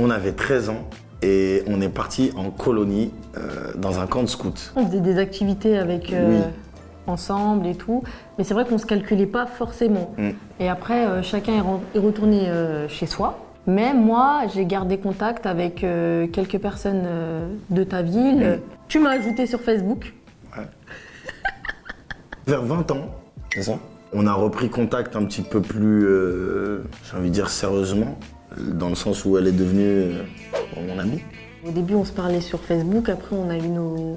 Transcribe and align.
On 0.00 0.10
avait 0.10 0.32
13 0.32 0.68
ans 0.68 0.88
et 1.22 1.64
on 1.66 1.80
est 1.80 1.88
parti 1.88 2.30
en 2.36 2.50
colonie 2.50 3.10
euh, 3.36 3.72
dans 3.76 3.98
un 3.98 4.06
camp 4.06 4.22
de 4.22 4.28
scouts. 4.28 4.52
On 4.76 4.86
faisait 4.86 5.00
des 5.00 5.18
activités 5.18 5.76
avec 5.76 6.12
euh, 6.12 6.28
Oui. 6.28 6.44
ensemble 7.08 7.66
et 7.66 7.74
tout, 7.74 8.04
mais 8.38 8.44
c'est 8.44 8.54
vrai 8.54 8.64
qu'on 8.64 8.78
se 8.78 8.86
calculait 8.86 9.26
pas 9.26 9.46
forcément. 9.46 10.14
Mm. 10.16 10.28
Et 10.60 10.68
après, 10.68 11.04
euh, 11.04 11.22
chacun 11.22 11.54
est, 11.54 11.98
retourné 11.98 12.48
chez 12.88 13.06
soi. 13.06 13.40
Mais 13.66 13.92
moi, 13.92 14.42
j'ai 14.54 14.64
gardé 14.64 14.98
contact 14.98 15.44
avec 15.46 15.84
quelques 16.32 16.58
personnes 16.58 17.06
de 17.68 17.84
ta 17.84 18.02
ville. 18.02 18.38
Mm. 18.38 18.60
Tu 18.86 19.00
m'as 19.00 19.18
ajouté 19.18 19.46
sur 19.46 19.60
Facebook. 19.60 20.14
Vers 22.46 22.62
20 22.62 22.90
ans, 22.92 23.08
c'est 23.52 23.64
ça? 23.64 23.78
On 24.14 24.26
a 24.26 24.32
repris 24.32 24.70
contact 24.70 25.16
un 25.16 25.24
petit 25.24 25.42
peu 25.42 25.60
plus, 25.60 26.06
j'ai 27.04 27.18
envie 27.18 27.28
de 27.28 27.34
dire 27.34 27.50
sérieusement, 27.50 28.16
dans 28.56 28.88
le 28.88 28.94
sens 28.94 29.24
où 29.24 29.36
elle 29.36 29.46
est 29.46 29.52
devenue 29.52 29.84
euh, 29.84 30.22
mon 30.76 30.98
amie. 30.98 31.20
Au 31.66 31.70
début, 31.70 31.94
on 31.94 32.04
se 32.04 32.12
parlait 32.12 32.40
sur 32.40 32.60
Facebook. 32.60 33.08
Après, 33.08 33.36
on 33.36 33.50
a 33.50 33.56
eu 33.56 33.68
nos, 33.68 34.14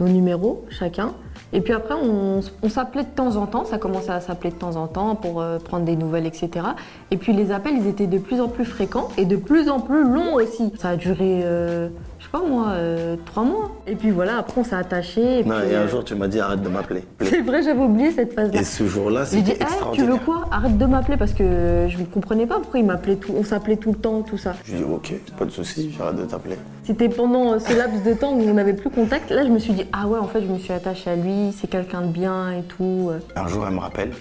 numéros 0.00 0.64
chacun. 0.68 1.14
Et 1.52 1.60
puis 1.62 1.72
après, 1.72 1.94
on 1.94 2.68
s'appelait 2.68 3.04
de 3.04 3.08
temps 3.08 3.36
en 3.36 3.46
temps. 3.46 3.64
Ça 3.64 3.78
commençait 3.78 4.12
à 4.12 4.20
s'appeler 4.20 4.50
de 4.50 4.56
temps 4.56 4.76
en 4.76 4.88
temps 4.88 5.14
pour 5.14 5.40
euh, 5.40 5.58
prendre 5.58 5.84
des 5.84 5.96
nouvelles, 5.96 6.26
etc. 6.26 6.66
Et 7.10 7.16
puis 7.16 7.32
les 7.32 7.50
appels, 7.50 7.74
ils 7.78 7.86
étaient 7.86 8.06
de 8.06 8.18
plus 8.18 8.40
en 8.40 8.48
plus 8.48 8.66
fréquents 8.66 9.08
et 9.16 9.24
de 9.24 9.36
plus 9.36 9.70
en 9.70 9.80
plus 9.80 10.04
longs 10.04 10.34
aussi. 10.34 10.72
Ça 10.78 10.90
a 10.90 10.96
duré, 10.96 11.40
euh, 11.44 11.88
je 12.18 12.24
sais 12.24 12.30
pas 12.30 12.42
moi, 12.42 12.68
euh, 12.70 13.16
trois 13.26 13.42
mois. 13.44 13.70
Et 13.86 13.94
puis 13.94 14.10
voilà, 14.10 14.38
après, 14.38 14.60
on 14.60 14.64
s'est 14.64 14.74
attachés. 14.76 15.40
Et, 15.40 15.44
Non, 15.44 15.56
puis, 15.60 15.70
et 15.72 15.76
un 15.76 15.80
euh, 15.82 15.88
jour, 15.88 16.04
tu 16.04 16.14
m'as 16.14 16.28
dit 16.28 16.40
arrête 16.40 16.62
de 16.62 16.68
m'appeler. 16.68 17.04
C'est 17.22 17.42
vrai, 17.42 17.62
j'avais 17.62 17.80
oublié 17.82 18.10
cette 18.10 18.32
phase-là. 18.32 18.60
Et 18.60 18.64
ce 18.64 18.86
jour-là, 18.86 19.24
c'était 19.26 19.52
Eh, 19.52 19.56
tu 19.56 19.62
extraordinaire. 19.62 20.10
veux 20.12 20.18
quoi? 20.18 20.44
Arrête 20.50 20.78
de 20.78 20.86
m'appeler 20.86 21.16
parce 21.16 21.32
que 21.34 21.86
je 21.88 21.98
ne 21.98 22.04
comprenais 22.04 22.46
pas 22.46 22.56
pourquoi 22.60 22.80
il 22.80 22.86
m'appelait 22.86 23.16
tout. 23.16 23.32
On 23.36 23.44
s'appelait 23.44 23.76
tout 23.76 23.90
le 23.92 23.98
temps, 23.98 24.22
tout 24.22 24.38
ça. 24.38 24.54
Je 24.64 24.72
lui 24.72 24.78
ai 24.80 24.84
dit 24.84 24.90
ok, 24.90 25.12
pas 25.38 25.44
de 25.44 25.50
souci, 25.50 25.94
j'arrête 25.96 26.16
de 26.16 26.24
t'appeler. 26.24 26.56
C'était 26.84 27.08
pendant 27.08 27.52
euh, 27.52 27.58
ce 27.58 27.76
laps 27.76 28.02
de 28.04 28.14
temps 28.14 28.32
où 28.32 28.40
on 28.48 28.54
n'avait 28.54 28.72
plus 28.74 28.90
contact. 28.90 29.30
Là, 29.30 29.44
je 29.44 29.50
me 29.50 29.58
suis 29.58 29.72
dit, 29.72 29.84
ah 29.92 30.06
ouais, 30.06 30.18
en 30.18 30.26
fait, 30.28 30.40
je 30.42 30.46
me 30.46 30.58
suis 30.58 30.72
attachée 30.72 31.10
à 31.10 31.16
lui, 31.16 31.52
c'est 31.58 31.66
quelqu'un 31.68 32.02
de 32.02 32.08
bien 32.08 32.52
et 32.52 32.62
tout. 32.62 33.08
euh. 33.10 33.18
Un 33.34 33.46
jour, 33.48 33.64
elle 33.66 33.74
me 33.74 33.80
rappelle, 33.80 34.12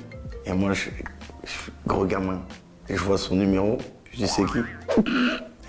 et 0.45 0.53
moi, 0.53 0.73
je, 0.73 0.89
je- 1.43 1.71
gros 1.87 2.05
gamin, 2.05 2.39
et 2.89 2.95
je 2.95 3.03
vois 3.03 3.17
son 3.17 3.35
numéro, 3.35 3.77
je 4.11 4.17
dis 4.17 4.27
c'est 4.27 4.43
qui? 4.45 4.59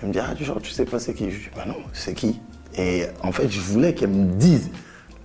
Elle 0.01 0.09
me 0.09 0.13
dit, 0.13 0.19
ah, 0.19 0.35
genre, 0.39 0.61
tu 0.61 0.71
sais 0.71 0.85
pas 0.85 0.99
c'est 0.99 1.13
qui 1.13 1.29
Je 1.31 1.37
dis, 1.37 1.49
bah 1.55 1.63
non, 1.65 1.77
c'est 1.93 2.13
qui? 2.13 2.39
Et 2.77 3.05
en 3.23 3.31
fait, 3.31 3.49
je 3.49 3.59
voulais 3.59 3.93
qu'elle 3.93 4.09
me 4.09 4.33
dise, 4.33 4.69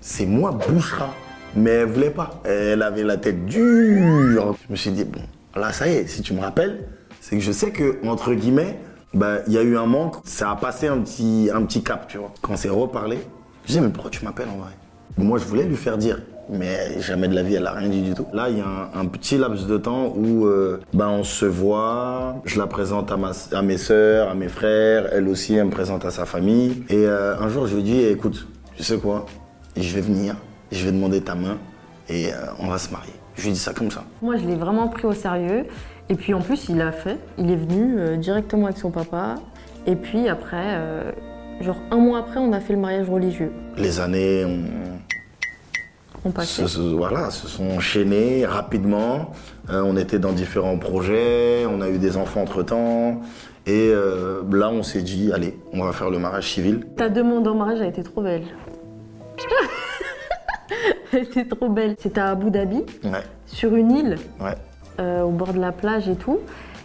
c'est 0.00 0.26
moi, 0.26 0.58
Bouchra. 0.68 1.10
Mais 1.54 1.70
elle 1.70 1.88
voulait 1.88 2.10
pas. 2.10 2.40
Elle 2.44 2.82
avait 2.82 3.02
la 3.02 3.18
tête 3.18 3.44
dure. 3.44 4.56
Je 4.66 4.72
me 4.72 4.76
suis 4.76 4.90
dit, 4.90 5.04
bon, 5.04 5.20
là, 5.54 5.72
ça 5.72 5.86
y 5.86 5.92
est, 5.92 6.06
si 6.06 6.22
tu 6.22 6.32
me 6.32 6.40
rappelles, 6.40 6.86
c'est 7.20 7.36
que 7.36 7.42
je 7.42 7.52
sais 7.52 7.70
que, 7.70 7.98
entre 8.06 8.32
guillemets, 8.32 8.78
bah, 9.12 9.40
il 9.46 9.52
y 9.52 9.58
a 9.58 9.62
eu 9.62 9.76
un 9.76 9.84
manque, 9.84 10.16
ça 10.24 10.50
a 10.50 10.56
passé 10.56 10.88
un 10.88 10.98
petit, 11.00 11.50
un 11.52 11.62
petit 11.64 11.82
cap, 11.82 12.08
tu 12.08 12.16
vois. 12.16 12.32
Quand 12.40 12.54
on 12.54 12.56
s'est 12.56 12.70
reparlé, 12.70 13.18
je 13.66 13.72
dis, 13.72 13.80
mais 13.80 13.90
pourquoi 13.90 14.10
tu 14.10 14.24
m'appelles 14.24 14.48
en 14.48 14.56
vrai? 14.56 14.70
Moi, 15.18 15.38
je 15.38 15.44
voulais 15.44 15.64
lui 15.64 15.76
faire 15.76 15.98
dire, 15.98 16.22
mais 16.48 17.00
jamais 17.00 17.28
de 17.28 17.34
la 17.34 17.42
vie, 17.42 17.54
elle 17.54 17.66
a 17.66 17.72
rien 17.72 17.88
dit 17.88 18.02
du 18.02 18.14
tout. 18.14 18.26
Là, 18.32 18.48
il 18.50 18.58
y 18.58 18.60
a 18.60 18.66
un, 18.66 19.00
un 19.00 19.06
petit 19.06 19.38
laps 19.38 19.66
de 19.66 19.78
temps 19.78 20.12
où 20.16 20.46
euh, 20.46 20.80
bah, 20.92 21.08
on 21.08 21.24
se 21.24 21.46
voit, 21.46 22.36
je 22.44 22.58
la 22.58 22.66
présente 22.66 23.10
à, 23.12 23.16
ma, 23.16 23.30
à 23.52 23.62
mes 23.62 23.78
sœurs, 23.78 24.28
à 24.28 24.34
mes 24.34 24.48
frères, 24.48 25.08
elle 25.12 25.28
aussi, 25.28 25.54
elle 25.54 25.66
me 25.66 25.70
présente 25.70 26.04
à 26.04 26.10
sa 26.10 26.24
famille. 26.24 26.84
Et 26.88 27.06
euh, 27.06 27.38
un 27.38 27.48
jour, 27.48 27.66
je 27.66 27.76
lui 27.76 27.82
dis, 27.82 28.02
écoute, 28.02 28.46
tu 28.76 28.82
sais 28.82 28.98
quoi? 28.98 29.26
Je 29.76 29.94
vais 29.94 30.00
venir, 30.00 30.36
je 30.70 30.84
vais 30.84 30.92
demander 30.92 31.20
ta 31.20 31.34
main 31.34 31.58
et 32.08 32.32
euh, 32.32 32.36
on 32.58 32.68
va 32.68 32.78
se 32.78 32.90
marier. 32.90 33.12
Je 33.36 33.44
lui 33.44 33.52
dis 33.52 33.58
ça 33.58 33.72
comme 33.72 33.90
ça. 33.90 34.04
Moi, 34.20 34.36
je 34.36 34.46
l'ai 34.46 34.56
vraiment 34.56 34.88
pris 34.88 35.06
au 35.06 35.12
sérieux. 35.12 35.64
Et 36.08 36.14
puis, 36.16 36.34
en 36.34 36.40
plus, 36.40 36.68
il 36.68 36.76
l'a 36.76 36.92
fait. 36.92 37.18
Il 37.38 37.50
est 37.50 37.56
venu 37.56 38.18
directement 38.18 38.66
avec 38.66 38.76
son 38.76 38.90
papa. 38.90 39.36
Et 39.86 39.96
puis, 39.96 40.28
après, 40.28 40.78
genre 41.62 41.78
un 41.90 41.96
mois 41.96 42.18
après, 42.18 42.40
on 42.40 42.52
a 42.52 42.60
fait 42.60 42.74
le 42.74 42.78
mariage 42.78 43.08
religieux. 43.08 43.50
Les 43.78 44.00
années 44.00 44.44
ont, 44.44 44.64
Voilà, 46.24 47.30
se 47.30 47.48
sont 47.48 47.68
enchaînées 47.70 48.46
rapidement. 48.46 49.32
Euh, 49.70 49.82
on 49.84 49.96
était 49.96 50.18
dans 50.18 50.32
différents 50.32 50.78
projets, 50.78 51.66
on 51.66 51.80
a 51.80 51.88
eu 51.88 51.98
des 51.98 52.16
enfants 52.16 52.42
entre-temps. 52.42 53.20
Et 53.66 53.90
euh, 53.92 54.42
là, 54.52 54.70
on 54.70 54.82
s'est 54.82 55.02
dit, 55.02 55.32
allez, 55.32 55.58
on 55.72 55.84
va 55.84 55.92
faire 55.92 56.10
le 56.10 56.18
mariage 56.18 56.52
civil. 56.52 56.80
Ta 56.96 57.08
demande 57.08 57.46
en 57.48 57.54
mariage 57.54 57.80
a 57.80 57.86
été 57.86 58.02
trop 58.02 58.22
belle. 58.22 58.42
Elle 61.12 61.24
était 61.24 61.44
trop 61.44 61.68
belle. 61.68 61.94
C'était 61.98 62.20
à 62.20 62.30
Abu 62.30 62.50
Dhabi, 62.50 62.84
Ouais, 63.04 63.22
sur 63.46 63.74
une 63.74 63.90
île. 63.92 64.16
ouais. 64.40 64.54
euh, 65.00 65.22
au 65.22 65.30
bord 65.30 65.52
de 65.52 65.60
la 65.60 65.72
plage 65.72 66.08
et 66.08 66.16
tout. 66.16 66.38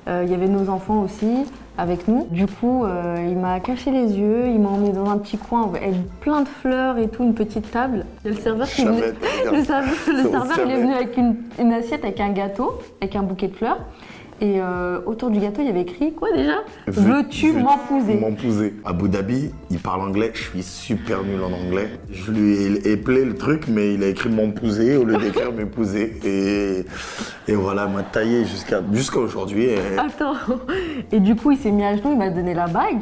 Euh, 0.07 0.21
Il 0.25 0.31
y 0.31 0.33
avait 0.33 0.47
nos 0.47 0.69
enfants 0.69 1.01
aussi 1.01 1.45
avec 1.77 2.07
nous. 2.07 2.27
Du 2.31 2.47
coup, 2.47 2.85
euh, 2.85 3.17
il 3.29 3.37
m'a 3.37 3.59
caché 3.59 3.91
les 3.91 4.17
yeux, 4.17 4.47
il 4.47 4.59
m'a 4.59 4.69
emmené 4.69 4.91
dans 4.93 5.09
un 5.09 5.17
petit 5.17 5.37
coin 5.37 5.63
avec 5.67 5.93
plein 6.21 6.41
de 6.41 6.47
fleurs 6.47 6.97
et 6.97 7.07
tout, 7.07 7.23
une 7.23 7.33
petite 7.35 7.69
table. 7.71 8.05
Il 8.23 8.31
y 8.31 8.33
a 8.33 8.35
le 8.37 8.41
serveur 8.41 8.67
qui 8.67 8.81
est 8.81 8.85
venu- 8.85 8.99
Jamais, 8.99 9.13
le 9.59 9.63
serveur, 9.63 9.89
le 10.07 10.23
Ça, 10.23 10.29
serveur, 10.29 10.57
il 10.65 10.71
est 10.71 10.81
venu 10.81 10.93
avec 10.93 11.17
une, 11.17 11.35
une 11.59 11.73
assiette 11.73 12.03
avec 12.03 12.19
un 12.19 12.29
gâteau, 12.29 12.79
avec 13.01 13.15
un 13.15 13.21
bouquet 13.23 13.47
de 13.47 13.55
fleurs. 13.55 13.79
Et 14.39 14.61
euh, 14.61 14.99
autour 15.07 15.31
du 15.31 15.39
gâteau, 15.39 15.61
il 15.61 15.65
y 15.67 15.69
avait 15.69 15.81
écrit 15.81 16.13
quoi 16.13 16.29
déjà? 16.31 16.59
Veux-tu 16.87 17.51
Veux- 17.53 17.61
m'empouser? 17.61 18.13
M'empouser. 18.19 18.73
Abu 18.85 19.09
Dhabi, 19.09 19.51
il 19.71 19.79
parle 19.79 20.01
anglais, 20.01 20.29
je 20.35 20.43
suis 20.43 20.61
super 20.61 21.23
nul 21.23 21.39
en 21.41 21.51
anglais. 21.51 21.89
Je 22.11 22.31
lui 22.31 22.53
ai 22.53 22.91
éplé 22.91 23.25
le 23.25 23.33
truc, 23.35 23.63
mais 23.67 23.95
il 23.95 24.03
a 24.03 24.07
écrit 24.07 24.29
m'empouser 24.29 24.95
au 24.95 25.05
lieu 25.05 25.17
d'écrire 25.17 25.51
m'épouser. 25.57 26.19
Et, 26.23 26.85
et 27.51 27.55
voilà, 27.55 27.87
m'a 27.87 28.03
taillé 28.03 28.45
jusqu'à 28.45 28.81
jusqu'à 28.93 29.19
aujourd'hui. 29.19 29.65
Et- 29.65 29.97
Attends. 29.97 30.35
Et 31.11 31.19
du 31.19 31.35
coup, 31.35 31.49
il 31.51 31.57
s'est 31.57 31.71
mis 31.71 31.83
à 31.83 31.95
genoux, 31.97 32.11
il 32.11 32.17
m'a 32.19 32.29
donné 32.29 32.53
la 32.53 32.67
bague. 32.67 33.01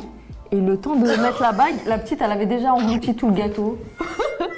Et 0.51 0.61
le 0.61 0.77
temps 0.77 0.95
de 0.95 1.01
mettre 1.05 1.41
la 1.41 1.51
bague, 1.51 1.73
la 1.85 1.97
petite, 1.97 2.21
elle 2.21 2.31
avait 2.31 2.45
déjà 2.45 2.71
englouti 2.71 3.13
tout 3.13 3.27
le 3.27 3.33
gâteau. 3.33 3.77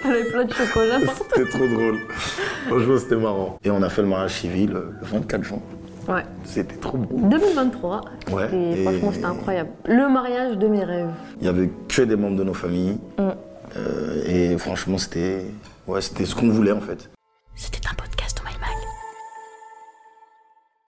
elle 0.06 0.12
avait 0.12 0.24
plein 0.26 0.46
de 0.46 0.54
chocolat. 0.54 1.00
C'était 1.00 1.50
trop 1.50 1.66
drôle. 1.68 1.98
Franchement, 2.68 2.98
c'était 3.00 3.16
marrant. 3.16 3.58
Et 3.64 3.72
on 3.72 3.82
a 3.82 3.90
fait 3.90 4.02
le 4.04 4.10
mariage 4.10 4.34
civil 4.42 4.74
euh, 4.76 4.92
le 5.02 5.08
24 5.08 5.44
juin. 5.44 5.60
Ouais. 6.08 6.24
C'était 6.44 6.76
trop 6.78 6.98
beau. 6.98 7.28
2023. 7.28 8.02
Ouais, 8.32 8.50
Et, 8.54 8.82
et- 8.82 8.84
franchement, 8.84 9.12
c'était 9.14 9.26
incroyable. 9.26 9.70
Le 9.86 10.10
mariage 10.10 10.58
de 10.58 10.68
mes 10.68 10.84
rêves. 10.84 11.10
Il 11.42 11.46
y 11.46 11.50
avait 11.50 11.70
que 11.88 12.02
des 12.02 12.16
membres 12.16 12.38
de 12.38 12.44
nos 12.44 12.54
familles. 12.54 12.98
Mm. 13.18 13.24
Euh, 13.76 14.24
et 14.54 14.58
franchement, 14.58 14.98
c'était 14.98 15.46
ouais, 15.88 16.02
c'était 16.02 16.26
ce 16.26 16.36
qu'on 16.36 16.50
voulait 16.50 16.72
en 16.72 16.80
fait. 16.82 17.10